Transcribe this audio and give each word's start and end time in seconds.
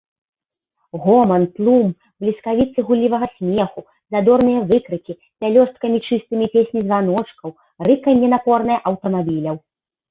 Гоман, 1.03 1.43
тлум, 1.57 1.91
бліскавіцы 2.23 2.79
гуллівага 2.89 3.27
смеху, 3.35 3.83
задорныя 4.17 4.59
выкрыкі, 4.73 5.13
пялёсткамі 5.45 5.99
чыстымі 6.07 6.45
песні 6.57 6.79
званочкаў, 6.89 7.49
рыканне 7.91 8.27
напорнае 8.39 8.79
аўтамабіляў. 8.93 9.67